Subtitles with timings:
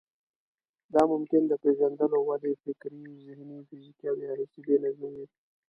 [0.93, 5.25] دا ممکن د پېژندلو، ودې، فکري، ذهني، فزيکي او يا حسي بې نظمي وي.